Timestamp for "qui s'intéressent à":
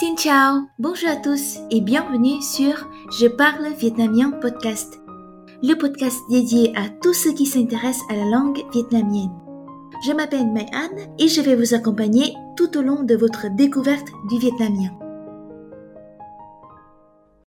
7.32-8.14